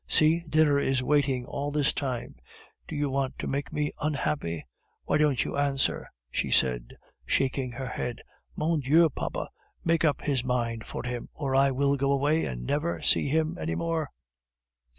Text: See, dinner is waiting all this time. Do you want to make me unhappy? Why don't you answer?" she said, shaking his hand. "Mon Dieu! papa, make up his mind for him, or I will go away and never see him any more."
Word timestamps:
See, 0.07 0.39
dinner 0.49 0.79
is 0.79 1.03
waiting 1.03 1.45
all 1.45 1.69
this 1.69 1.93
time. 1.93 2.33
Do 2.87 2.95
you 2.95 3.07
want 3.11 3.37
to 3.37 3.45
make 3.47 3.71
me 3.71 3.91
unhappy? 4.01 4.65
Why 5.03 5.19
don't 5.19 5.45
you 5.45 5.55
answer?" 5.57 6.09
she 6.31 6.49
said, 6.49 6.97
shaking 7.23 7.73
his 7.73 7.87
hand. 7.89 8.23
"Mon 8.55 8.79
Dieu! 8.79 9.11
papa, 9.11 9.49
make 9.83 10.03
up 10.03 10.21
his 10.21 10.43
mind 10.43 10.87
for 10.87 11.03
him, 11.05 11.27
or 11.35 11.53
I 11.55 11.69
will 11.69 11.97
go 11.97 12.11
away 12.11 12.45
and 12.45 12.65
never 12.65 13.03
see 13.03 13.27
him 13.27 13.59
any 13.59 13.75
more." 13.75 14.09